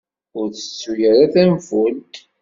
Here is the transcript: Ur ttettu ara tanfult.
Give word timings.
Ur 0.39 0.47
ttettu 0.49 0.91
ara 1.11 1.33
tanfult. 1.33 2.13